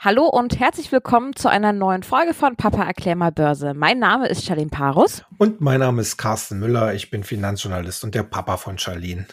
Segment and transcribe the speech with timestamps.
[0.00, 3.74] Hallo und herzlich willkommen zu einer neuen Folge von Papa erklär mal Börse.
[3.74, 5.24] Mein Name ist Charlene Parus.
[5.38, 6.94] Und mein Name ist Carsten Müller.
[6.94, 9.26] Ich bin Finanzjournalist und der Papa von Charlene.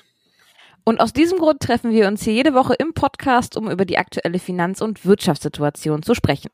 [0.84, 3.98] Und aus diesem Grund treffen wir uns hier jede Woche im Podcast, um über die
[3.98, 6.52] aktuelle Finanz- und Wirtschaftssituation zu sprechen.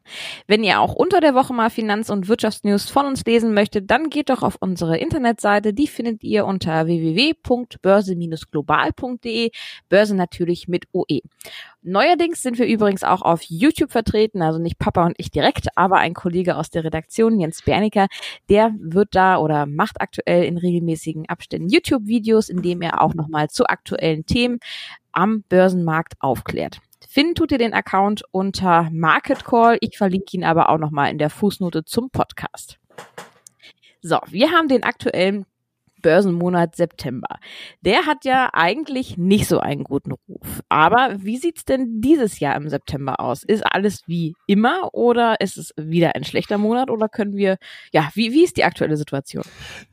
[0.48, 4.10] Wenn ihr auch unter der Woche mal Finanz- und Wirtschaftsnews von uns lesen möchtet, dann
[4.10, 5.74] geht doch auf unsere Internetseite.
[5.74, 9.52] Die findet ihr unter www.börse-global.de.
[9.90, 11.20] Börse natürlich mit OE.
[11.84, 15.98] Neuerdings sind wir übrigens auch auf YouTube vertreten, also nicht Papa und ich direkt, aber
[15.98, 18.08] ein Kollege aus der Redaktion, Jens Berniker,
[18.50, 23.50] der wird da oder macht aktuell in regelmäßigen Abständen YouTube-Videos, in dem er auch nochmal
[23.50, 24.60] zu aktuellen Themen
[25.12, 26.82] am Börsenmarkt aufklärt.
[27.10, 29.78] Finden tut ihr den Account unter Market Call.
[29.82, 32.78] Ich verlinke ihn aber auch nochmal in der Fußnote zum Podcast.
[34.02, 35.46] So, wir haben den aktuellen
[36.02, 37.38] Börsenmonat September.
[37.82, 40.62] Der hat ja eigentlich nicht so einen guten Ruf.
[40.70, 43.44] Aber wie sieht's denn dieses Jahr im September aus?
[43.44, 47.58] Ist alles wie immer oder ist es wieder ein schlechter Monat oder können wir,
[47.92, 49.44] ja, wie, wie ist die aktuelle Situation?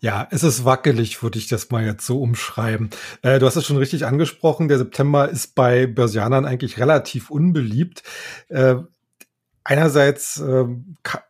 [0.00, 2.90] Ja, es ist wackelig, würde ich das mal jetzt so umschreiben.
[3.22, 4.68] Äh, du hast es schon richtig angesprochen.
[4.68, 8.02] Der September ist bei Börsianern eigentlich relativ unbeliebt.
[8.48, 8.76] Äh,
[9.68, 10.64] Einerseits äh,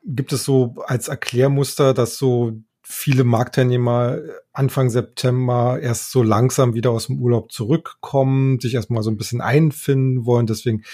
[0.04, 2.52] gibt es so als Erklärmuster, dass so
[2.90, 4.18] viele Marktteilnehmer
[4.54, 9.42] Anfang September erst so langsam wieder aus dem Urlaub zurückkommen, sich erstmal so ein bisschen
[9.42, 10.84] einfinden wollen, deswegen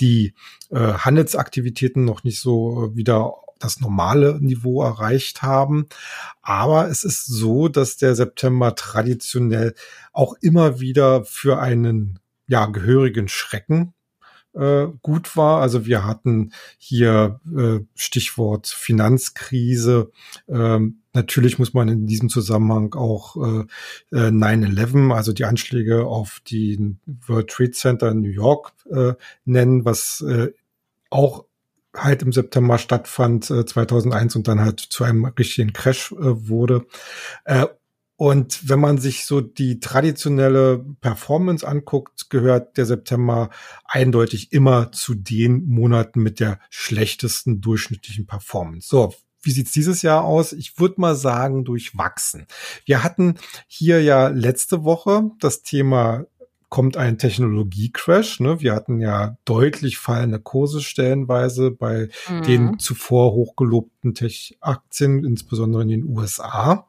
[0.00, 0.34] die
[0.70, 5.86] äh, Handelsaktivitäten noch nicht so wieder das normale Niveau erreicht haben.
[6.42, 9.76] Aber es ist so, dass der September traditionell
[10.12, 12.18] auch immer wieder für einen
[12.48, 13.94] ja, gehörigen Schrecken
[14.54, 15.62] äh, gut war.
[15.62, 20.10] Also wir hatten hier äh, Stichwort Finanzkrise.
[20.48, 23.64] Ähm, natürlich muss man in diesem Zusammenhang auch äh,
[24.12, 29.84] 9-11, äh, also die Anschläge auf die World Trade Center in New York äh, nennen,
[29.84, 30.52] was äh,
[31.10, 31.44] auch
[31.96, 36.16] halt im September stattfand, äh, 2001 und dann halt zu einem richtigen Crash äh,
[36.48, 36.86] wurde.
[37.44, 37.66] Äh,
[38.16, 43.50] und wenn man sich so die traditionelle Performance anguckt, gehört der September
[43.84, 48.88] eindeutig immer zu den Monaten mit der schlechtesten durchschnittlichen Performance.
[48.88, 50.52] So, wie sieht's dieses Jahr aus?
[50.52, 52.46] Ich würde mal sagen, durchwachsen.
[52.84, 53.34] Wir hatten
[53.66, 56.26] hier ja letzte Woche das Thema
[56.74, 58.40] kommt ein Technologiecrash.
[58.40, 58.60] Ne?
[58.60, 62.42] Wir hatten ja deutlich fallende Kurse stellenweise bei mhm.
[62.42, 66.88] den zuvor hochgelobten Tech-Aktien, insbesondere in den USA.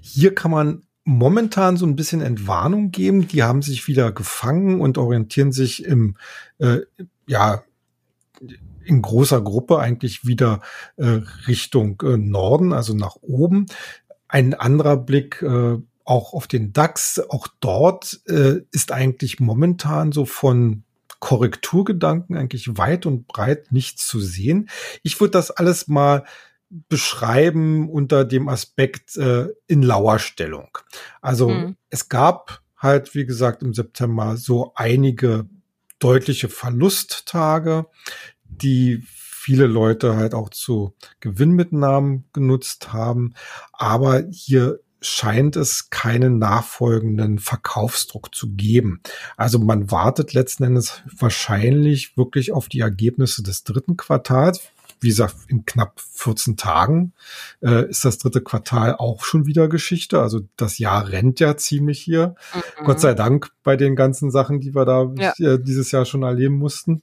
[0.00, 3.26] Hier kann man momentan so ein bisschen Entwarnung geben.
[3.26, 6.16] Die haben sich wieder gefangen und orientieren sich im,
[6.58, 6.82] äh,
[7.26, 7.64] ja,
[8.90, 10.60] in großer Gruppe eigentlich wieder
[10.96, 13.66] äh, Richtung äh, Norden, also nach oben.
[14.28, 20.26] Ein anderer Blick äh, auch auf den DAX, auch dort äh, ist eigentlich momentan so
[20.26, 20.82] von
[21.20, 24.68] Korrekturgedanken eigentlich weit und breit nichts zu sehen.
[25.04, 26.24] Ich würde das alles mal
[26.88, 30.78] beschreiben unter dem Aspekt äh, in Lauerstellung.
[31.20, 31.76] Also mhm.
[31.90, 35.46] es gab halt, wie gesagt, im September so einige
[36.00, 37.86] deutliche Verlusttage,
[38.50, 43.34] die viele Leute halt auch zu Gewinnmitnahmen genutzt haben.
[43.72, 49.00] Aber hier scheint es keinen nachfolgenden Verkaufsdruck zu geben.
[49.38, 54.60] Also man wartet letzten Endes wahrscheinlich wirklich auf die Ergebnisse des dritten Quartals
[55.00, 57.14] wie gesagt, in knapp 14 Tagen
[57.62, 60.20] äh, ist das dritte Quartal auch schon wieder Geschichte.
[60.20, 62.34] Also das Jahr rennt ja ziemlich hier.
[62.54, 62.84] Mhm.
[62.84, 65.32] Gott sei Dank bei den ganzen Sachen, die wir da ja.
[65.38, 67.02] äh, dieses Jahr schon erleben mussten.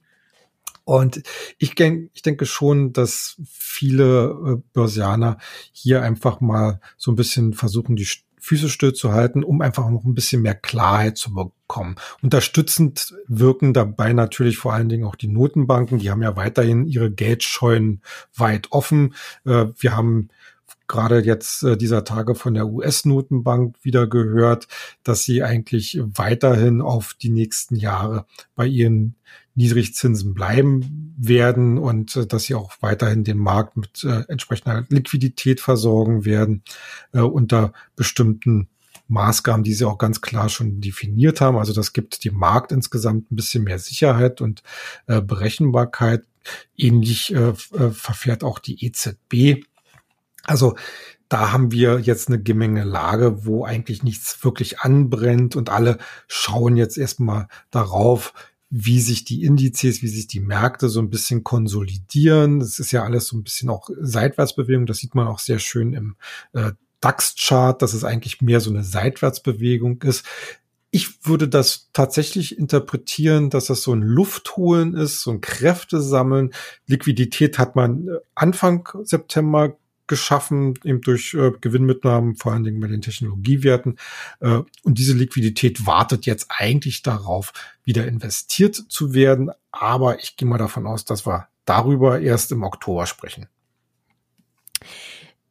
[0.88, 1.20] Und
[1.58, 5.36] ich, denk, ich denke schon, dass viele äh, Börsianer
[5.70, 8.08] hier einfach mal so ein bisschen versuchen, die
[8.40, 11.96] Füße still zu halten, um einfach noch ein bisschen mehr Klarheit zu bekommen.
[12.22, 15.98] Unterstützend wirken dabei natürlich vor allen Dingen auch die Notenbanken.
[15.98, 18.00] Die haben ja weiterhin ihre Geldscheunen
[18.34, 19.14] weit offen.
[19.44, 20.30] Äh, wir haben
[20.86, 24.68] gerade jetzt äh, dieser Tage von der US-Notenbank wieder gehört,
[25.02, 28.24] dass sie eigentlich weiterhin auf die nächsten Jahre
[28.56, 29.16] bei ihren
[29.58, 35.60] Niedrigzinsen bleiben werden und äh, dass sie auch weiterhin den Markt mit äh, entsprechender Liquidität
[35.60, 36.62] versorgen werden
[37.12, 38.68] äh, unter bestimmten
[39.08, 41.58] Maßgaben, die sie auch ganz klar schon definiert haben.
[41.58, 44.62] Also das gibt dem Markt insgesamt ein bisschen mehr Sicherheit und
[45.06, 46.24] äh, Berechenbarkeit.
[46.76, 49.64] Ähnlich äh, äh verfährt auch die EZB.
[50.44, 50.76] Also
[51.28, 56.96] da haben wir jetzt eine Gemengelage, wo eigentlich nichts wirklich anbrennt und alle schauen jetzt
[56.96, 58.32] erstmal darauf,
[58.70, 62.60] wie sich die Indizes, wie sich die Märkte so ein bisschen konsolidieren.
[62.60, 64.86] Das ist ja alles so ein bisschen auch Seitwärtsbewegung.
[64.86, 66.16] Das sieht man auch sehr schön im
[66.52, 70.24] äh, DAX-Chart, dass es eigentlich mehr so eine Seitwärtsbewegung ist.
[70.90, 76.52] Ich würde das tatsächlich interpretieren, dass das so ein Luftholen ist, so ein Kräftesammeln.
[76.86, 79.76] Liquidität hat man äh, Anfang September
[80.08, 83.98] geschaffen, eben durch äh, Gewinnmitnahmen, vor allen Dingen bei den Technologiewerten.
[84.40, 87.52] Äh, und diese Liquidität wartet jetzt eigentlich darauf,
[87.84, 89.50] wieder investiert zu werden.
[89.70, 93.46] Aber ich gehe mal davon aus, dass wir darüber erst im Oktober sprechen.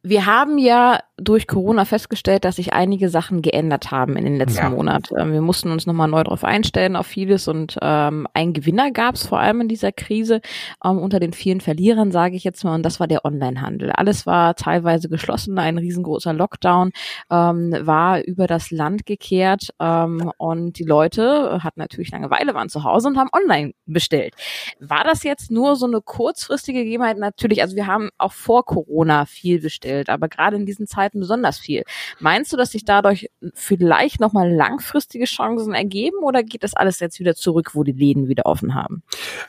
[0.02, 4.64] Wir haben ja durch Corona festgestellt, dass sich einige Sachen geändert haben in den letzten
[4.64, 4.70] ja.
[4.70, 5.14] Monaten.
[5.18, 7.48] Ähm, wir mussten uns nochmal neu darauf einstellen, auf vieles.
[7.48, 10.40] Und ähm, ein Gewinner gab es vor allem in dieser Krise
[10.84, 12.74] ähm, unter den vielen Verlierern, sage ich jetzt mal.
[12.74, 13.90] Und das war der Onlinehandel.
[13.92, 15.58] Alles war teilweise geschlossen.
[15.58, 16.90] Ein riesengroßer Lockdown
[17.30, 19.68] ähm, war über das Land gekehrt.
[19.80, 24.34] Ähm, und die Leute hatten natürlich Langeweile, waren zu Hause und haben online bestellt.
[24.80, 27.18] War das jetzt nur so eine kurzfristige Gegebenheit?
[27.18, 31.58] Natürlich, also wir haben auch vor Corona viel bestellt aber gerade in diesen Zeiten besonders
[31.58, 31.84] viel.
[32.20, 37.20] Meinst du, dass sich dadurch vielleicht nochmal langfristige Chancen ergeben oder geht das alles jetzt
[37.20, 39.02] wieder zurück, wo die Läden wieder offen haben?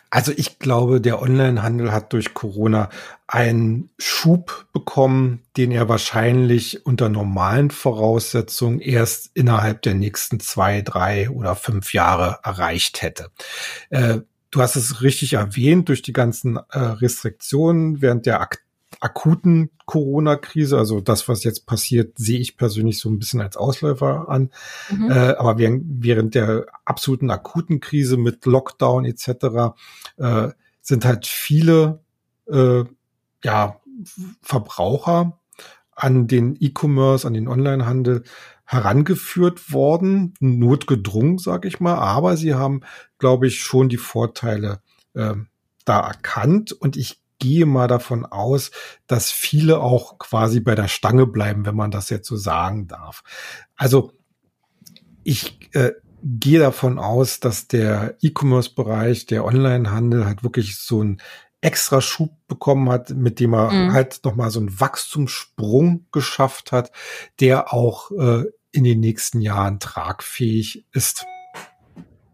[0.10, 2.90] Also ich glaube, der Onlinehandel hat durch Corona
[3.28, 11.30] einen Schub bekommen, den er wahrscheinlich unter normalen Voraussetzungen erst innerhalb der nächsten zwei, drei
[11.30, 13.30] oder fünf Jahre erreicht hätte.
[13.92, 14.22] Äh,
[14.52, 18.64] du hast es richtig erwähnt, durch die ganzen äh, Restriktionen während der Ak
[19.00, 24.30] akuten Corona-Krise, also das, was jetzt passiert, sehe ich persönlich so ein bisschen als Ausläufer
[24.30, 24.52] an.
[24.90, 25.12] Mhm.
[25.12, 29.76] Äh, aber während, während der absoluten akuten Krise mit Lockdown etc.
[30.18, 30.50] Äh,
[30.82, 32.04] sind halt viele
[32.48, 32.84] äh,
[33.44, 33.80] ja,
[34.42, 35.40] Verbraucher
[35.92, 38.24] an den E-Commerce, an den Onlinehandel
[38.66, 42.82] herangeführt worden, notgedrungen, sage ich mal, aber sie haben,
[43.18, 44.82] glaube ich, schon die Vorteile
[45.16, 45.34] äh,
[45.86, 48.72] da erkannt und ich gehe mal davon aus,
[49.08, 53.24] dass viele auch quasi bei der Stange bleiben, wenn man das jetzt so sagen darf.
[53.76, 54.12] Also
[55.24, 55.92] ich äh,
[56.24, 61.22] gehe davon aus, dass der E-Commerce-Bereich, der Online-Handel halt wirklich so ein
[61.62, 63.94] extra Schub bekommen hat, mit dem er mhm.
[63.94, 66.92] halt nochmal so einen Wachstumssprung geschafft hat,
[67.40, 71.26] der auch äh, in den nächsten Jahren tragfähig ist.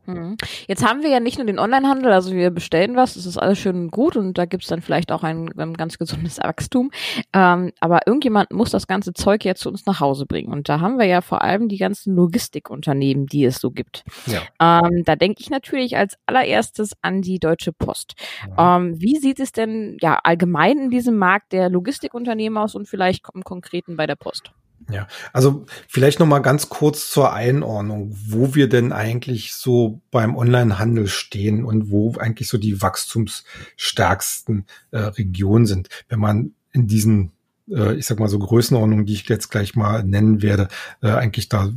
[0.05, 0.37] Mhm.
[0.67, 3.59] Jetzt haben wir ja nicht nur den Onlinehandel, also wir bestellen was, das ist alles
[3.59, 6.91] schön und gut und da gibt's dann vielleicht auch ein, ein ganz gesundes Wachstum.
[7.33, 10.51] Ähm, aber irgendjemand muss das ganze Zeug ja zu uns nach Hause bringen.
[10.51, 14.03] Und da haben wir ja vor allem die ganzen Logistikunternehmen, die es so gibt.
[14.27, 14.81] Ja.
[14.85, 18.13] Ähm, da denke ich natürlich als allererstes an die Deutsche Post.
[18.57, 18.77] Ja.
[18.77, 23.25] Ähm, wie sieht es denn ja allgemein in diesem Markt der Logistikunternehmen aus und vielleicht
[23.33, 24.51] im Konkreten bei der Post?
[24.91, 30.35] Ja, also vielleicht noch mal ganz kurz zur Einordnung, wo wir denn eigentlich so beim
[30.35, 35.89] Onlinehandel stehen und wo eigentlich so die wachstumsstärksten äh, Regionen sind.
[36.07, 37.31] Wenn man in diesen,
[37.69, 40.67] äh, ich sag mal so Größenordnungen, die ich jetzt gleich mal nennen werde,
[41.01, 41.71] äh, eigentlich da,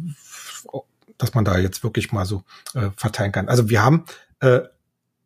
[1.16, 2.42] dass man da jetzt wirklich mal so
[2.74, 3.48] äh, verteilen kann.
[3.48, 4.04] Also wir haben
[4.40, 4.60] äh,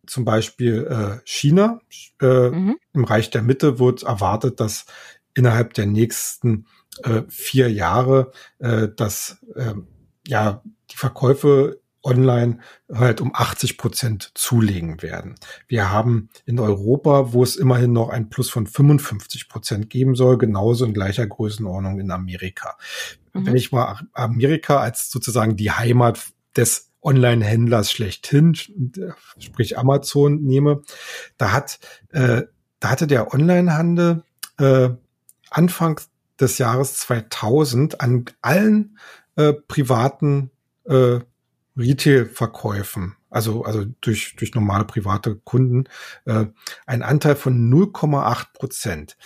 [0.07, 1.81] zum Beispiel äh, China.
[2.21, 2.79] Äh, mhm.
[2.93, 4.87] Im Reich der Mitte wird erwartet, dass
[5.35, 6.67] innerhalb der nächsten
[7.03, 9.75] äh, vier Jahre, äh, dass äh,
[10.27, 12.59] ja die Verkäufe online
[12.93, 15.37] halt um 80 Prozent zulegen werden.
[15.69, 20.39] Wir haben in Europa, wo es immerhin noch ein Plus von 55 Prozent geben soll,
[20.39, 22.77] genauso in gleicher Größenordnung in Amerika.
[23.33, 23.47] Mhm.
[23.47, 26.21] Wenn ich mal Amerika als sozusagen die Heimat
[26.57, 28.55] des Online-Händlers schlechthin,
[29.39, 30.83] sprich Amazon nehme,
[31.37, 31.81] da hat,
[32.11, 32.43] äh,
[32.81, 34.25] da hatte der Online-Handel
[34.59, 34.91] äh,
[35.51, 36.01] Anfang
[36.41, 38.99] des Jahres 2000 an allen
[39.37, 40.51] äh, privaten
[40.85, 41.21] äh,
[41.77, 45.85] Retail-Verkäufen, also, also durch, durch normale private Kunden,
[46.27, 46.47] äh,
[46.87, 49.17] ein Anteil von 0,8 Prozent.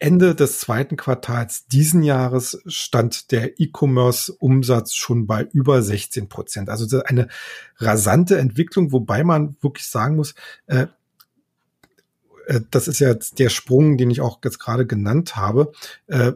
[0.00, 6.68] Ende des zweiten Quartals diesen Jahres stand der E-Commerce-Umsatz schon bei über 16 Prozent.
[6.68, 7.28] Also eine
[7.78, 10.34] rasante Entwicklung, wobei man wirklich sagen muss,
[10.66, 10.86] äh,
[12.48, 15.72] äh, das ist ja der Sprung, den ich auch jetzt gerade genannt habe.
[16.06, 16.32] Äh,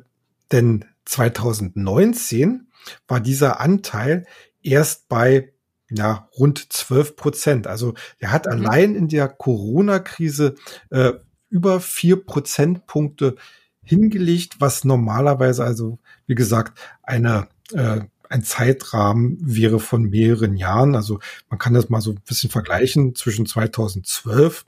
[0.53, 2.69] denn 2019
[3.09, 4.27] war dieser Anteil
[4.63, 5.53] erst bei
[5.91, 7.67] ja, rund 12 Prozent.
[7.67, 8.53] Also er hat mhm.
[8.53, 10.55] allein in der Corona-Krise
[10.91, 11.13] äh,
[11.51, 13.37] über vier Prozentpunkte
[13.83, 20.95] hingelegt, was normalerweise also, wie gesagt, eine äh, ein Zeitrahmen wäre von mehreren Jahren.
[20.95, 24.65] Also man kann das mal so ein bisschen vergleichen zwischen 2012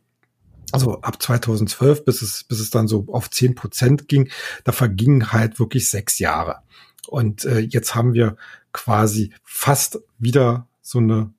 [0.72, 4.30] also ab 2012, bis es, bis es dann so auf zehn Prozent ging,
[4.64, 6.60] da vergingen halt wirklich sechs Jahre.
[7.08, 8.36] Und äh, jetzt haben wir
[8.72, 11.32] quasi fast wieder so eine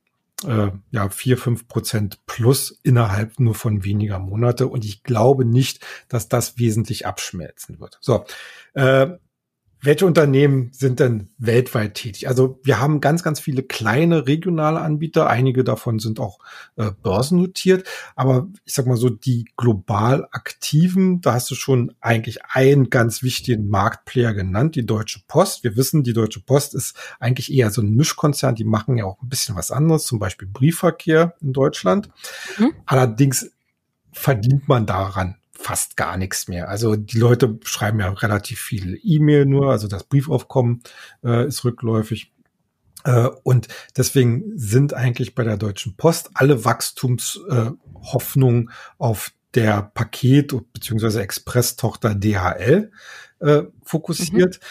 [0.45, 4.67] äh, ja vier fünf Prozent plus innerhalb nur von weniger Monate.
[4.67, 7.97] Und ich glaube nicht, dass das wesentlich abschmelzen wird.
[8.01, 8.25] So,
[8.73, 9.07] äh,
[9.85, 12.27] welche Unternehmen sind denn weltweit tätig?
[12.27, 15.27] Also wir haben ganz, ganz viele kleine regionale Anbieter.
[15.29, 16.39] Einige davon sind auch
[16.75, 17.87] äh, börsennotiert.
[18.15, 23.21] Aber ich sag mal so, die global aktiven, da hast du schon eigentlich einen ganz
[23.21, 25.63] wichtigen Marktplayer genannt, die Deutsche Post.
[25.63, 28.55] Wir wissen, die Deutsche Post ist eigentlich eher so ein Mischkonzern.
[28.55, 32.09] Die machen ja auch ein bisschen was anderes, zum Beispiel Briefverkehr in Deutschland.
[32.57, 32.73] Mhm.
[32.85, 33.51] Allerdings
[34.11, 36.69] verdient man daran fast gar nichts mehr.
[36.69, 40.83] Also die Leute schreiben ja relativ viel E-Mail nur, also das Briefaufkommen
[41.23, 42.31] äh, ist rückläufig.
[43.03, 43.67] Äh, und
[43.97, 51.21] deswegen sind eigentlich bei der Deutschen Post alle Wachstumshoffnungen äh, auf der Paket- bzw.
[51.21, 52.91] Express-Tochter DHL
[53.39, 54.59] äh, fokussiert.
[54.59, 54.65] Mhm.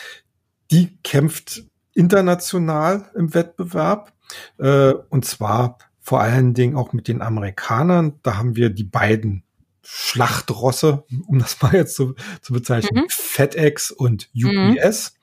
[0.71, 4.13] Die kämpft international im Wettbewerb
[4.59, 8.21] äh, und zwar vor allen Dingen auch mit den Amerikanern.
[8.23, 9.43] Da haben wir die beiden
[9.85, 13.09] Schlachtrosse, um das mal jetzt so zu bezeichnen, mhm.
[13.09, 15.17] FedEx und UPS.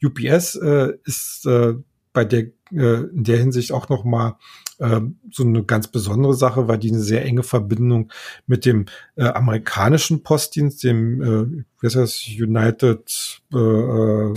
[0.00, 0.08] Mhm.
[0.08, 1.74] UPS äh, ist äh,
[2.12, 4.38] bei der äh, in der Hinsicht auch noch mal
[4.78, 8.12] äh, so eine ganz besondere Sache, weil die eine sehr enge Verbindung
[8.46, 14.34] mit dem äh, amerikanischen Postdienst, dem äh, wie heißt das, United äh, äh,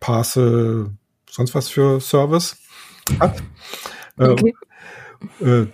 [0.00, 0.90] Parcel,
[1.28, 2.56] sonst was für Service
[3.20, 3.42] hat.
[4.18, 4.54] Äh, okay.
[5.40, 5.66] Äh,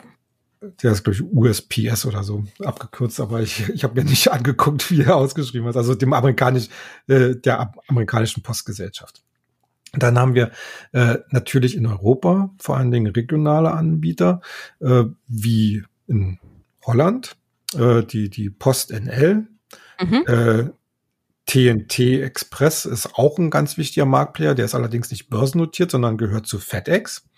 [0.83, 4.91] der ist, glaube ich, USPS oder so abgekürzt, aber ich, ich habe mir nicht angeguckt,
[4.91, 5.77] wie er ausgeschrieben hat.
[5.77, 6.69] Also dem amerikanisch,
[7.09, 9.23] äh, der amerikanischen Postgesellschaft.
[9.93, 10.53] Dann haben wir
[10.93, 14.41] äh, natürlich in Europa vor allen Dingen regionale Anbieter,
[14.81, 16.39] äh, wie in
[16.85, 17.37] Holland,
[17.75, 19.47] äh, die, die Post NL,
[20.01, 20.25] mhm.
[20.27, 20.71] äh,
[21.47, 26.47] TNT Express ist auch ein ganz wichtiger Marktplayer, der ist allerdings nicht börsennotiert, sondern gehört
[26.47, 27.29] zu FedEx.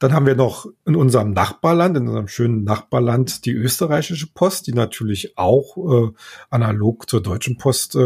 [0.00, 4.72] Dann haben wir noch in unserem Nachbarland, in unserem schönen Nachbarland, die österreichische Post, die
[4.72, 6.12] natürlich auch äh,
[6.48, 7.98] analog zur deutschen Post äh,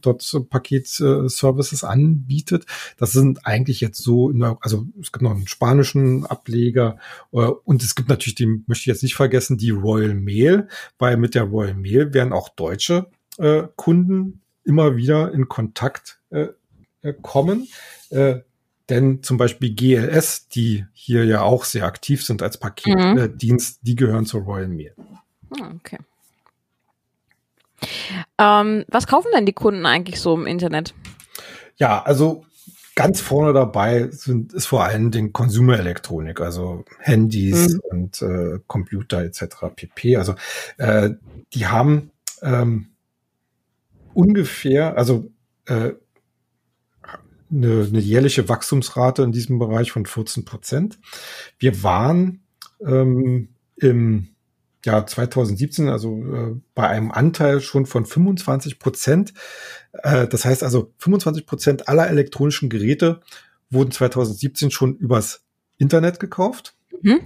[0.00, 2.66] dort Paketservices anbietet.
[2.98, 6.98] Das sind eigentlich jetzt so, also es gibt noch einen spanischen Ableger
[7.32, 10.66] äh, und es gibt natürlich, die möchte ich jetzt nicht vergessen, die Royal Mail,
[10.98, 13.06] weil mit der Royal Mail werden auch deutsche
[13.38, 16.48] äh, Kunden immer wieder in Kontakt äh,
[17.02, 17.68] äh kommen.
[18.10, 18.40] Äh,
[18.90, 23.86] denn zum Beispiel GLS, die hier ja auch sehr aktiv sind als Paketdienst, mhm.
[23.86, 24.94] die gehören zur Royal Mail.
[25.60, 25.98] Ah, okay.
[28.38, 30.94] Ähm, was kaufen denn die Kunden eigentlich so im Internet?
[31.76, 32.44] Ja, also
[32.94, 37.80] ganz vorne dabei sind, ist vor allem den Konsumerelektronik, also Handys mhm.
[37.90, 39.44] und äh, Computer etc.
[39.74, 40.16] pp.
[40.16, 40.34] Also
[40.76, 41.10] äh,
[41.54, 42.10] die haben
[42.42, 42.88] ähm,
[44.12, 45.30] ungefähr, also
[45.66, 45.92] äh,
[47.50, 50.98] eine, eine jährliche Wachstumsrate in diesem Bereich von 14 Prozent.
[51.58, 52.42] Wir waren
[52.84, 54.28] ähm, im
[54.84, 59.34] Jahr 2017, also äh, bei einem Anteil schon von 25 Prozent.
[59.92, 63.20] Äh, das heißt also, 25 Prozent aller elektronischen Geräte
[63.70, 65.44] wurden 2017 schon übers
[65.76, 66.74] Internet gekauft.
[67.02, 67.20] Mhm.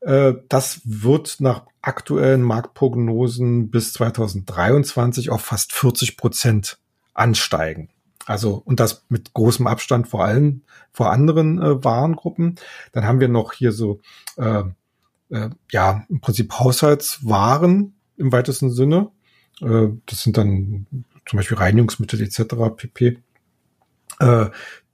[0.00, 6.78] Äh, das wird nach aktuellen Marktprognosen bis 2023 auf fast 40 Prozent
[7.14, 7.90] ansteigen.
[8.26, 10.62] Also, und das mit großem Abstand vor allem
[10.92, 12.56] vor anderen äh, Warengruppen.
[12.92, 14.00] Dann haben wir noch hier so,
[14.36, 14.62] äh,
[15.30, 19.10] äh, ja, im Prinzip Haushaltswaren im weitesten Sinne.
[19.60, 20.86] Äh, das sind dann
[21.26, 22.54] zum Beispiel Reinigungsmittel etc.
[22.76, 23.18] pp.
[24.18, 24.46] Äh,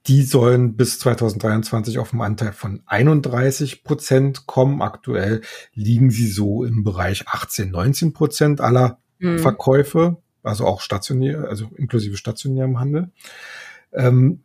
[0.06, 4.80] die sollen bis 2023 auf einen Anteil von 31 Prozent kommen.
[4.83, 5.40] Aktuell
[5.75, 9.40] liegen sie so im Bereich 18, 19 Prozent aller mhm.
[9.40, 13.10] Verkäufe also auch stationär, also inklusive stationärem Handel.
[13.92, 14.40] Ähm,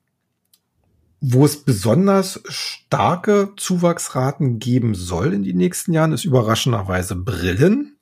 [1.22, 7.96] wo es besonders starke Zuwachsraten geben soll in den nächsten Jahren, ist überraschenderweise Brillen.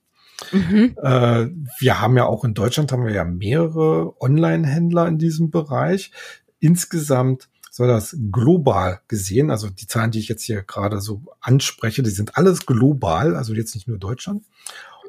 [0.54, 0.96] Mhm.
[1.02, 6.12] Äh, wir haben ja auch in Deutschland haben wir ja mehrere Online-Händler in diesem Bereich.
[6.60, 12.04] Insgesamt soll das global gesehen, also die Zahlen, die ich jetzt hier gerade so anspreche,
[12.04, 14.44] die sind alles global, also jetzt nicht nur Deutschland.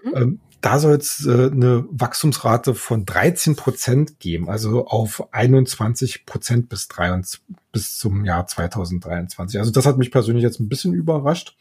[0.03, 0.17] Mhm.
[0.17, 6.69] Ähm, da soll es äh, eine Wachstumsrate von 13 Prozent geben, also auf 21 Prozent
[6.69, 7.41] bis, 23,
[7.73, 9.59] bis zum Jahr 2023.
[9.59, 11.57] Also das hat mich persönlich jetzt ein bisschen überrascht.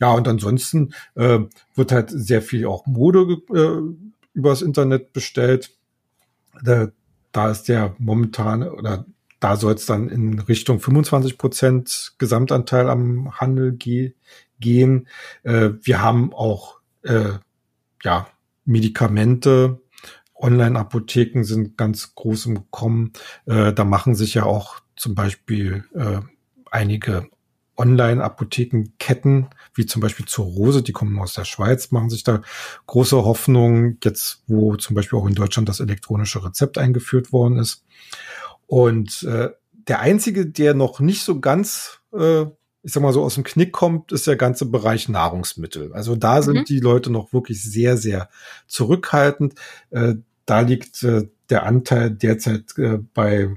[0.00, 1.40] Ja, und ansonsten äh,
[1.74, 5.74] wird halt sehr viel auch Mode äh, übers Internet bestellt.
[6.62, 6.88] Da,
[7.32, 9.04] da ist der momentan oder
[9.40, 14.14] da soll es dann in Richtung 25 Prozent Gesamtanteil am Handel ge
[14.60, 15.08] gehen.
[15.42, 17.38] Äh, wir haben auch äh,
[18.02, 18.28] ja,
[18.64, 19.80] Medikamente,
[20.34, 23.12] Online-Apotheken sind ganz groß im Kommen.
[23.46, 26.20] Äh, da machen sich ja auch zum Beispiel äh,
[26.70, 27.28] einige
[27.76, 32.42] Online-Apothekenketten, wie zum Beispiel zur Rose, die kommen aus der Schweiz, machen sich da
[32.86, 37.84] große Hoffnungen, jetzt wo zum Beispiel auch in Deutschland das elektronische Rezept eingeführt worden ist.
[38.66, 42.46] Und äh, der einzige, der noch nicht so ganz, äh,
[42.88, 45.92] ich sag mal so aus dem Knick kommt, ist der ganze Bereich Nahrungsmittel.
[45.92, 46.64] Also da sind mhm.
[46.64, 48.30] die Leute noch wirklich sehr, sehr
[48.66, 49.56] zurückhaltend.
[49.90, 50.14] Äh,
[50.46, 53.54] da liegt äh, der Anteil derzeit äh, bei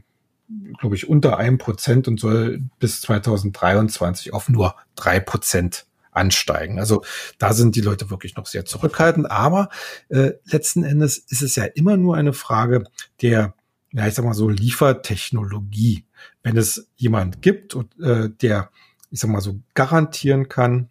[0.79, 6.77] glaube ich, unter einem Prozent und soll bis 2023 auf nur drei Prozent ansteigen.
[6.77, 7.05] Also
[7.37, 9.31] da sind die Leute wirklich noch sehr zurückhaltend.
[9.31, 9.69] Aber
[10.09, 12.83] äh, letzten Endes ist es ja immer nur eine Frage
[13.21, 13.53] der,
[13.93, 16.03] ja, ich sag mal so, Liefertechnologie.
[16.43, 18.71] Wenn es jemand gibt, äh, der,
[19.11, 20.89] ich sag mal so, garantieren kann,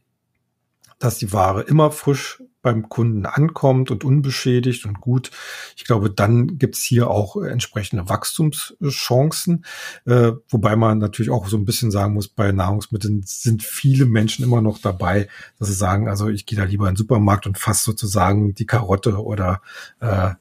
[0.99, 5.31] dass die Ware immer frisch beim Kunden ankommt und unbeschädigt und gut.
[5.77, 9.65] Ich glaube, dann gibt's hier auch entsprechende Wachstumschancen,
[10.05, 14.45] äh, wobei man natürlich auch so ein bisschen sagen muss, bei Nahrungsmitteln sind viele Menschen
[14.45, 17.59] immer noch dabei, dass sie sagen, also ich gehe da lieber in den Supermarkt und
[17.59, 19.63] fasse sozusagen die Karotte oder
[20.01, 20.33] äh,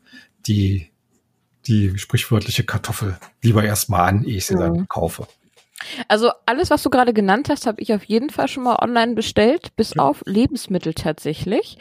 [0.45, 0.91] die
[1.67, 4.59] die sprichwörtliche Kartoffel lieber erstmal an, ehe ich sie mhm.
[4.59, 5.27] dann kaufe.
[6.07, 9.13] Also alles, was du gerade genannt hast, habe ich auf jeden Fall schon mal online
[9.13, 10.03] bestellt, bis ja.
[10.03, 11.77] auf Lebensmittel tatsächlich.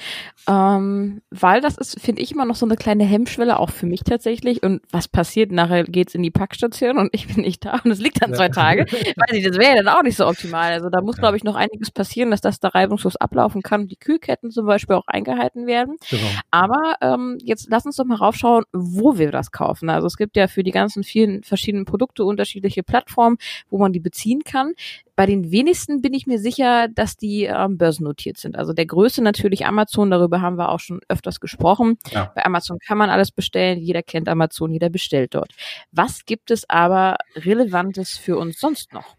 [0.49, 4.01] Ähm, weil das ist, finde ich, immer noch so eine kleine Hemmschwelle, auch für mich
[4.01, 4.63] tatsächlich.
[4.63, 5.53] Und was passiert?
[5.53, 8.37] Nachher geht's in die Packstation und ich bin nicht da und es liegt dann ja.
[8.37, 8.87] zwei Tage.
[8.91, 10.73] Weiß ich, das wäre ja dann auch nicht so optimal.
[10.73, 11.23] Also da muss, ja.
[11.23, 14.67] glaube ich, noch einiges passieren, dass das da reibungslos ablaufen kann und die Kühlketten zum
[14.67, 15.97] Beispiel auch eingehalten werden.
[16.11, 16.23] Genau.
[16.51, 19.91] Aber ähm, jetzt lass uns doch mal raufschauen, wo wir das kaufen.
[19.91, 23.37] Also es gibt ja für die ganzen vielen verschiedenen Produkte unterschiedliche Plattformen,
[23.69, 24.75] wo man man die beziehen kann.
[25.17, 28.57] Bei den wenigsten bin ich mir sicher, dass die ähm, börsennotiert sind.
[28.57, 31.99] Also der größte natürlich Amazon, darüber haben wir auch schon öfters gesprochen.
[32.11, 32.31] Ja.
[32.35, 35.53] Bei Amazon kann man alles bestellen, jeder kennt Amazon, jeder bestellt dort.
[35.91, 39.17] Was gibt es aber Relevantes für uns sonst noch?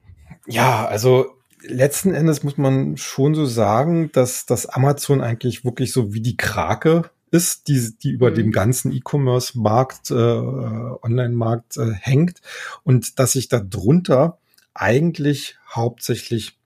[0.47, 1.25] Ja, also
[1.61, 6.38] letzten Endes muss man schon so sagen, dass dass Amazon eigentlich wirklich so wie die
[6.38, 8.35] Krake ist, die, die über mhm.
[8.35, 12.41] dem ganzen E-Commerce-Markt, äh, Online-Markt äh, hängt
[12.83, 14.39] und dass sich da drunter
[14.73, 16.57] eigentlich hauptsächlich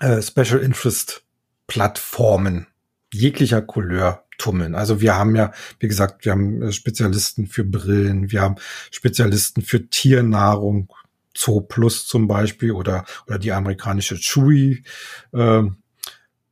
[0.00, 1.22] äh, Special Interest
[1.66, 2.66] Plattformen
[3.12, 4.74] jeglicher Couleur tummeln.
[4.74, 8.56] Also wir haben ja, wie gesagt, wir haben äh, Spezialisten für Brillen, wir haben
[8.90, 10.92] Spezialisten für Tiernahrung,
[11.36, 14.84] Zoo Plus zum Beispiel oder, oder die amerikanische Chewy,
[15.32, 15.62] äh,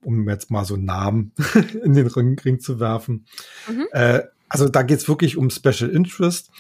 [0.02, 1.32] um jetzt mal so einen Namen
[1.84, 3.26] in den Ring, Ring zu werfen.
[3.68, 3.86] Mhm.
[3.92, 6.50] Äh, also da geht's wirklich um Special Interest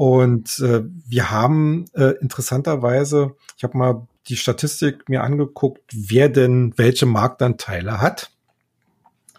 [0.00, 6.72] und äh, wir haben äh, interessanterweise, ich habe mal die Statistik mir angeguckt, wer denn
[6.76, 8.30] welche Marktanteile hat.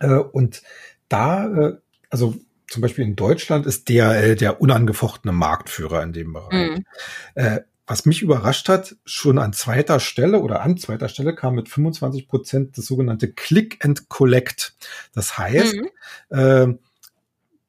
[0.01, 0.61] Äh, und
[1.09, 1.77] da, äh,
[2.11, 2.35] also
[2.69, 6.77] zum Beispiel in Deutschland ist DHL der unangefochtene Marktführer in dem Bereich.
[6.77, 6.85] Mhm.
[7.33, 11.69] Äh, was mich überrascht hat, schon an zweiter Stelle oder an zweiter Stelle kam mit
[11.69, 14.75] 25 Prozent das sogenannte Click and Collect.
[15.15, 16.37] Das heißt, mhm.
[16.37, 16.67] äh,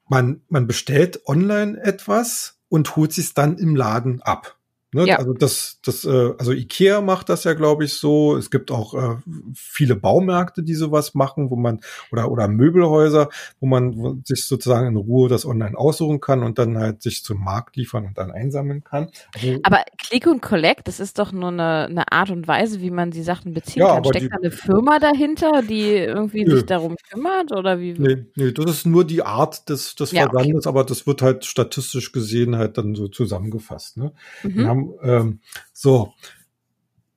[0.07, 4.57] man, man bestellt online etwas und holt sich dann im Laden ab.
[4.93, 5.05] Ne?
[5.07, 5.17] Ja.
[5.17, 8.35] Also das, das, äh, also Ikea macht das ja, glaube ich, so.
[8.37, 9.17] Es gibt auch äh,
[9.55, 13.29] viele Baumärkte, die sowas machen, wo man oder oder Möbelhäuser,
[13.59, 17.23] wo man wo sich sozusagen in Ruhe das online aussuchen kann und dann halt sich
[17.23, 19.09] zum Markt liefern und dann einsammeln kann.
[19.35, 22.91] Also, aber Click und Collect, das ist doch nur eine, eine Art und Weise, wie
[22.91, 24.05] man die Sachen beziehen ja, kann.
[24.05, 26.55] Steckt die, da eine Firma dahinter, die irgendwie nö.
[26.55, 27.93] sich darum kümmert oder wie?
[27.93, 30.69] Nee, nee, das ist nur die Art des, des ja, Versandes, okay.
[30.69, 33.97] aber das wird halt statistisch gesehen halt dann so zusammengefasst.
[33.97, 34.11] Ne?
[34.43, 34.65] Mhm.
[35.01, 35.39] Ähm,
[35.73, 36.13] so,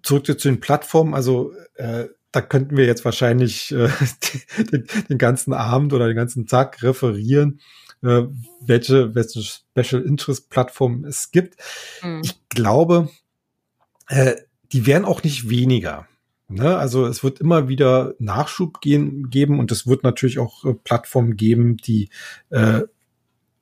[0.02, 1.14] zurück zu den Plattformen.
[1.14, 3.88] Also äh, da könnten wir jetzt wahrscheinlich äh,
[4.72, 7.60] den, den, ganzen Abend oder den ganzen Tag referieren,
[8.02, 8.24] äh,
[8.60, 11.56] welche, welche Special Interest Plattformen es gibt.
[12.02, 12.22] Mhm.
[12.24, 13.08] Ich glaube,
[14.08, 14.34] äh,
[14.72, 16.06] die werden auch nicht weniger.
[16.48, 16.76] Ne?
[16.76, 21.36] Also es wird immer wieder Nachschub gehen, geben und es wird natürlich auch äh, Plattformen
[21.36, 22.10] geben, die
[22.50, 22.82] äh,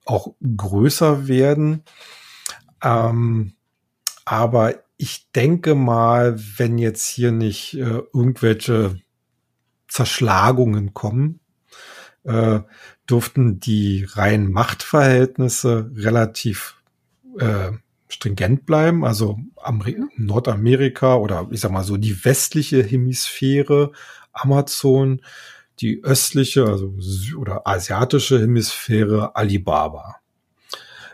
[0.04, 1.82] auch größer werden.
[2.82, 3.54] Ähm,
[4.24, 9.00] aber ich denke mal, wenn jetzt hier nicht äh, irgendwelche
[9.88, 11.40] Zerschlagungen kommen,
[12.24, 12.60] äh,
[13.08, 16.76] dürften die reinen Machtverhältnisse relativ
[17.38, 17.72] äh,
[18.08, 19.04] stringent bleiben.
[19.04, 20.10] Also Ameri mhm.
[20.16, 23.92] Nordamerika oder ich sag mal so die westliche Hemisphäre,
[24.32, 25.20] Amazon,
[25.80, 26.94] die östliche, also
[27.36, 30.16] oder asiatische Hemisphäre, Alibaba.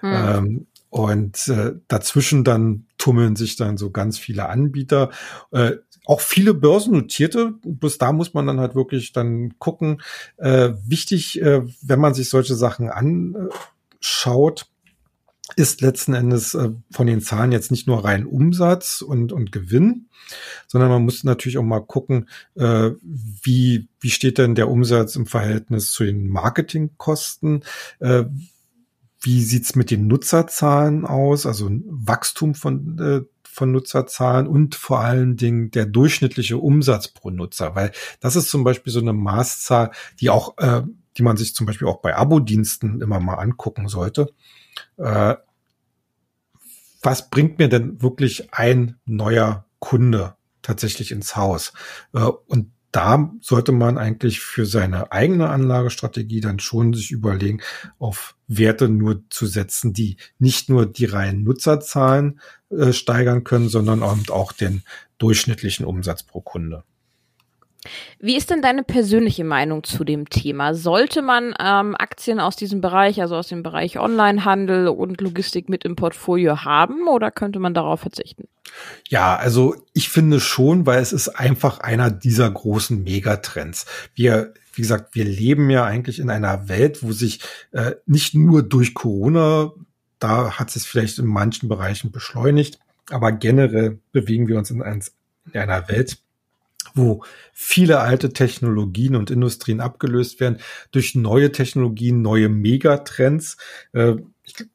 [0.03, 0.13] Mhm.
[0.13, 5.11] Ähm, und äh, dazwischen dann tummeln sich dann so ganz viele Anbieter.
[5.53, 10.03] Äh, auch viele börsennotierte, bis da muss man dann halt wirklich dann gucken.
[10.37, 14.67] Äh, wichtig, äh, wenn man sich solche Sachen anschaut,
[15.57, 20.09] ist letzten Endes äh, von den Zahlen jetzt nicht nur rein Umsatz und, und Gewinn,
[20.67, 25.27] sondern man muss natürlich auch mal gucken, äh, wie, wie steht denn der Umsatz im
[25.27, 27.65] Verhältnis zu den Marketingkosten?
[28.01, 28.25] Äh,
[29.21, 31.47] wie sieht's mit den Nutzerzahlen aus?
[31.47, 37.75] Also Wachstum von, äh, von Nutzerzahlen und vor allen Dingen der durchschnittliche Umsatz pro Nutzer,
[37.75, 40.83] weil das ist zum Beispiel so eine Maßzahl, die auch, äh,
[41.19, 44.33] die man sich zum Beispiel auch bei Abo-Diensten immer mal angucken sollte.
[44.97, 45.37] Äh,
[47.03, 51.73] was bringt mir denn wirklich ein neuer Kunde tatsächlich ins Haus?
[52.15, 57.61] Äh, und da sollte man eigentlich für seine eigene Anlagestrategie dann schon sich überlegen,
[57.99, 64.03] auf Werte nur zu setzen, die nicht nur die reinen Nutzerzahlen äh, steigern können, sondern
[64.03, 64.83] auch den
[65.19, 66.83] durchschnittlichen Umsatz pro Kunde.
[68.19, 70.75] Wie ist denn deine persönliche Meinung zu dem Thema?
[70.75, 75.85] Sollte man ähm, Aktien aus diesem Bereich, also aus dem Bereich Onlinehandel und Logistik mit
[75.85, 78.49] im Portfolio haben oder könnte man darauf verzichten?
[79.09, 83.87] Ja, also ich finde schon, weil es ist einfach einer dieser großen Megatrends.
[84.15, 87.41] Wir, wie gesagt, wir leben ja eigentlich in einer Welt, wo sich
[87.73, 89.73] äh, nicht nur durch Corona,
[90.19, 92.79] da hat es vielleicht in manchen Bereichen beschleunigt,
[93.11, 95.03] aber generell bewegen wir uns in, ein,
[95.53, 96.19] in einer Welt,
[96.95, 97.23] wo
[97.53, 100.59] viele alte Technologien und Industrien abgelöst werden
[100.93, 103.57] durch neue Technologien, neue Megatrends.
[103.93, 104.17] Äh,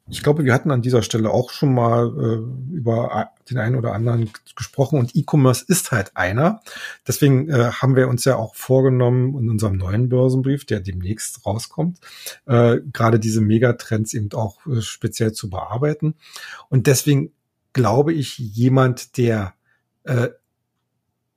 [0.08, 3.92] ich, glaube, wir hatten an dieser Stelle auch schon mal äh, über den einen oder
[3.92, 6.62] anderen gesprochen und E-Commerce ist halt einer.
[7.06, 11.98] Deswegen äh, haben wir uns ja auch vorgenommen in unserem neuen Börsenbrief, der demnächst rauskommt,
[12.46, 16.14] gerade diese Megatrends eben auch speziell zu bearbeiten.
[16.68, 17.32] Und deswegen
[17.72, 19.54] glaube ich, jemand, der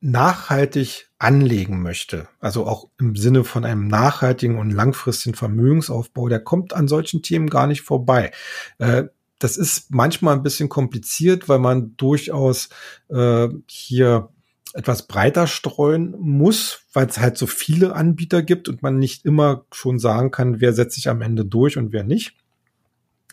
[0.01, 6.73] nachhaltig anlegen möchte, also auch im Sinne von einem nachhaltigen und langfristigen Vermögensaufbau, der kommt
[6.73, 8.31] an solchen Themen gar nicht vorbei.
[8.77, 9.05] Äh,
[9.39, 12.69] das ist manchmal ein bisschen kompliziert, weil man durchaus
[13.09, 14.29] äh, hier
[14.73, 19.65] etwas breiter streuen muss, weil es halt so viele Anbieter gibt und man nicht immer
[19.73, 22.35] schon sagen kann, wer setzt sich am Ende durch und wer nicht.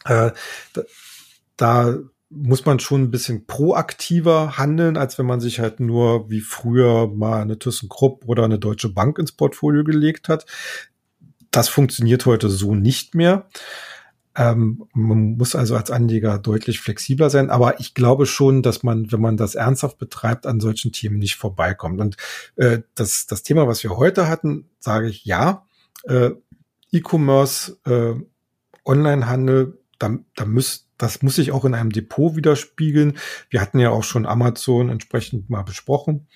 [0.05, 0.31] Äh,
[0.73, 0.83] da,
[1.57, 1.99] da
[2.29, 7.07] muss man schon ein bisschen proaktiver handeln, als wenn man sich halt nur wie früher
[7.07, 10.45] mal eine ThyssenKrupp oder eine Deutsche Bank ins Portfolio gelegt hat.
[11.51, 13.49] Das funktioniert heute so nicht mehr.
[14.35, 19.11] Ähm, man muss also als Anleger deutlich flexibler sein, aber ich glaube schon, dass man,
[19.11, 22.01] wenn man das ernsthaft betreibt, an solchen Themen nicht vorbeikommt.
[22.01, 22.17] Und
[22.57, 25.65] äh, das, das Thema, was wir heute hatten, sage ich ja.
[26.05, 26.33] Äh,
[26.93, 28.15] E-Commerce, äh,
[28.85, 33.19] Onlinehandel, da, da müsst, das muss sich auch in einem Depot widerspiegeln.
[33.51, 36.27] Wir hatten ja auch schon Amazon entsprechend mal besprochen.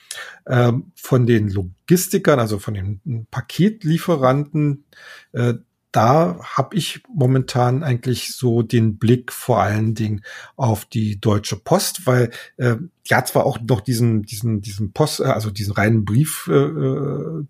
[0.47, 4.85] Ähm, von den Logistikern, also von den Paketlieferanten,
[5.33, 5.55] äh,
[5.93, 10.23] da habe ich momentan eigentlich so den Blick vor allen Dingen
[10.57, 12.77] auf die Deutsche Post, weil äh,
[13.09, 16.53] die hat zwar auch noch diesen diesen diesen Post, äh, also diesen reinen Brief, äh,
[16.53, 17.45] äh,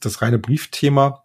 [0.00, 1.24] das reine Briefthema,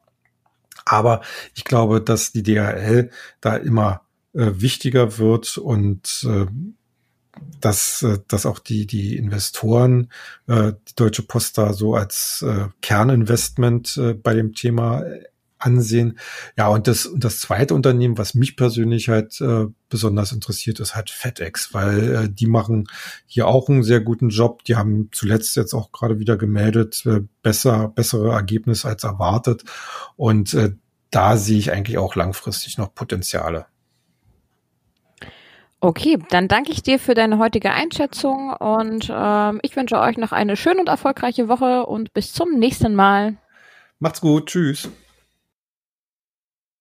[0.85, 1.21] aber
[1.55, 3.09] ich glaube, dass die DHL
[3.41, 4.00] da immer
[4.33, 6.45] äh, wichtiger wird und äh,
[7.59, 10.11] dass, äh, dass auch die, die Investoren
[10.47, 15.03] äh, die Deutsche Post da so als äh, Kerninvestment äh, bei dem Thema
[15.61, 16.17] ansehen.
[16.57, 20.95] Ja, und das, und das zweite Unternehmen, was mich persönlich halt äh, besonders interessiert, ist
[20.95, 22.87] halt FedEx, weil äh, die machen
[23.25, 24.63] hier auch einen sehr guten Job.
[24.65, 29.63] Die haben zuletzt jetzt auch gerade wieder gemeldet, äh, besser, bessere Ergebnisse als erwartet.
[30.15, 30.73] Und äh,
[31.11, 33.65] da sehe ich eigentlich auch langfristig noch Potenziale.
[35.83, 40.31] Okay, dann danke ich dir für deine heutige Einschätzung und ähm, ich wünsche euch noch
[40.31, 43.37] eine schöne und erfolgreiche Woche und bis zum nächsten Mal.
[43.97, 44.89] Macht's gut, tschüss.